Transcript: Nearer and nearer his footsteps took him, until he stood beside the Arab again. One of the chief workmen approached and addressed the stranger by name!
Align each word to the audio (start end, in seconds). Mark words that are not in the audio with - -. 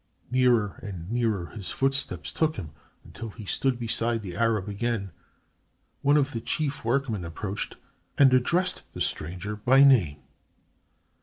Nearer 0.31 0.79
and 0.81 1.11
nearer 1.11 1.45
his 1.51 1.69
footsteps 1.69 2.31
took 2.31 2.55
him, 2.55 2.71
until 3.03 3.29
he 3.29 3.45
stood 3.45 3.77
beside 3.77 4.23
the 4.23 4.35
Arab 4.35 4.67
again. 4.67 5.11
One 6.01 6.17
of 6.17 6.31
the 6.31 6.41
chief 6.41 6.83
workmen 6.83 7.23
approached 7.23 7.75
and 8.17 8.33
addressed 8.33 8.81
the 8.93 9.01
stranger 9.01 9.55
by 9.55 9.83
name! 9.83 10.23